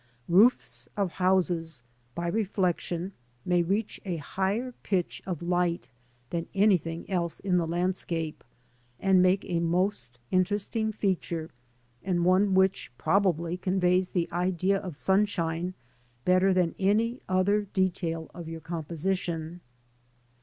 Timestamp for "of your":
18.33-18.59